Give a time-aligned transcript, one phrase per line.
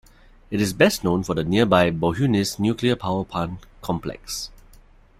[0.49, 4.49] It is best known for the nearby Bohunice Nuclear Power Plant complex.